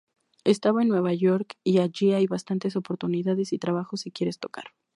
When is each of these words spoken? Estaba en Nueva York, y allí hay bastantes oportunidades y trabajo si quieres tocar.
Estaba 0.45 0.81
en 0.81 0.87
Nueva 0.87 1.13
York, 1.13 1.57
y 1.63 1.77
allí 1.77 2.11
hay 2.13 2.25
bastantes 2.25 2.75
oportunidades 2.75 3.53
y 3.53 3.59
trabajo 3.59 3.97
si 3.97 4.09
quieres 4.09 4.39
tocar. 4.39 4.69